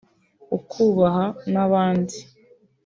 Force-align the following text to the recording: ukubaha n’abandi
ukubaha 0.57 1.25
n’abandi 1.53 2.17